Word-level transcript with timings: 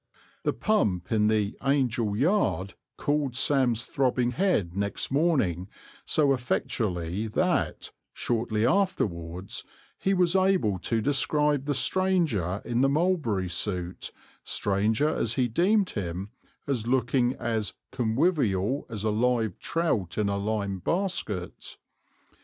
The 0.41 0.51
pump 0.53 1.11
in 1.11 1.27
the 1.27 1.55
"Angel" 1.63 2.15
yard 2.17 2.73
cooled 2.97 3.35
Sam's 3.35 3.83
throbbing 3.83 4.31
head 4.31 4.75
next 4.75 5.11
morning 5.11 5.67
so 6.05 6.33
effectually 6.33 7.27
that, 7.27 7.91
shortly 8.11 8.65
afterwards, 8.65 9.63
he 9.99 10.15
was 10.15 10.35
able 10.35 10.79
to 10.79 11.01
describe 11.01 11.65
the 11.65 11.75
stranger 11.75 12.63
in 12.65 12.81
the 12.81 12.89
mulberry 12.89 13.47
suit, 13.47 14.11
stranger 14.43 15.07
as 15.07 15.33
he 15.35 15.47
deemed 15.47 15.91
him, 15.91 16.31
as 16.65 16.87
looking 16.87 17.35
"as 17.35 17.75
conwivial 17.91 18.87
as 18.89 19.03
a 19.03 19.11
live 19.11 19.59
trout 19.59 20.17
in 20.17 20.29
a 20.29 20.37
lime 20.37 20.79
basket." 20.79 21.77